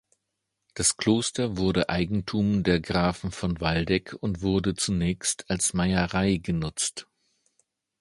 [0.73, 4.41] Das Kloster wurde Eigentum der Grafen von Waldeck und
[4.79, 7.07] zunächst als Meierei genutzt.